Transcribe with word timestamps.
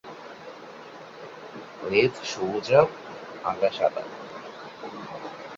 লেজ 1.83 2.13
সবুজাভ, 2.23 2.87
আগা 3.43 3.69
সাদা। 3.77 4.03